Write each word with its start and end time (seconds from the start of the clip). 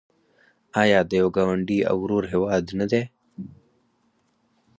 آیا 0.81 0.99
د 1.09 1.11
یو 1.21 1.27
ګاونډي 1.35 1.79
او 1.89 1.95
ورور 2.03 2.23
هیواد 2.33 2.65
نه 2.79 2.85
دی؟ 2.91 3.01